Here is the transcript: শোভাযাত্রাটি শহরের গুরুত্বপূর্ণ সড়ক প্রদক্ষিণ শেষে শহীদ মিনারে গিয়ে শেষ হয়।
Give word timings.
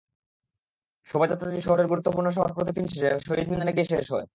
শোভাযাত্রাটি 1.07 1.59
শহরের 1.61 1.87
গুরুত্বপূর্ণ 1.87 2.27
সড়ক 2.29 2.53
প্রদক্ষিণ 2.53 2.85
শেষে 2.87 3.09
শহীদ 3.27 3.47
মিনারে 3.51 3.71
গিয়ে 3.73 3.89
শেষ 3.91 4.05
হয়। 4.11 4.27